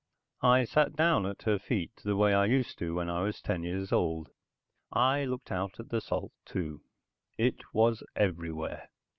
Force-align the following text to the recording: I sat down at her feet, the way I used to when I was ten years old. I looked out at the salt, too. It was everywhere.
I 0.41 0.63
sat 0.63 0.95
down 0.95 1.27
at 1.27 1.43
her 1.43 1.59
feet, 1.59 1.91
the 2.03 2.15
way 2.15 2.33
I 2.33 2.45
used 2.45 2.79
to 2.79 2.95
when 2.95 3.07
I 3.07 3.21
was 3.21 3.39
ten 3.39 3.61
years 3.61 3.91
old. 3.91 4.29
I 4.91 5.25
looked 5.25 5.51
out 5.51 5.79
at 5.79 5.89
the 5.89 6.01
salt, 6.01 6.31
too. 6.43 6.81
It 7.37 7.59
was 7.71 8.01
everywhere. 8.15 8.89